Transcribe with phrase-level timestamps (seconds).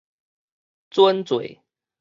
[0.89, 1.43] 準做